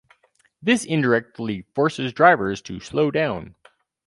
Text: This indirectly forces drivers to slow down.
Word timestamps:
This 0.63 0.83
indirectly 0.83 1.67
forces 1.75 2.11
drivers 2.11 2.59
to 2.63 2.79
slow 2.79 3.11
down. 3.11 3.53